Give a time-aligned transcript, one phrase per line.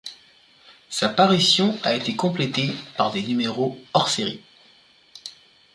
[0.89, 4.41] Sa parution a été complétée par des numéros hors-série.